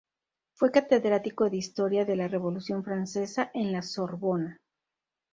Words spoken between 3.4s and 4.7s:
en la Sorbona.